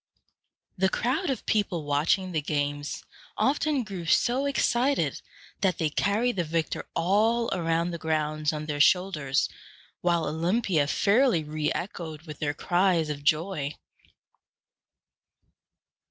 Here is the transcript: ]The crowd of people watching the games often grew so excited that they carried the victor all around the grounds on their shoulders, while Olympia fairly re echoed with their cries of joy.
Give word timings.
]The 0.79 0.89
crowd 0.89 1.29
of 1.29 1.45
people 1.45 1.83
watching 1.83 2.31
the 2.31 2.41
games 2.41 3.03
often 3.37 3.83
grew 3.83 4.07
so 4.07 4.47
excited 4.47 5.21
that 5.59 5.77
they 5.77 5.91
carried 5.91 6.37
the 6.37 6.43
victor 6.43 6.87
all 6.95 7.51
around 7.53 7.91
the 7.91 7.99
grounds 7.99 8.51
on 8.51 8.65
their 8.65 8.81
shoulders, 8.81 9.47
while 10.01 10.25
Olympia 10.25 10.87
fairly 10.87 11.43
re 11.43 11.71
echoed 11.73 12.23
with 12.23 12.39
their 12.39 12.55
cries 12.55 13.11
of 13.11 13.23
joy. 13.23 13.75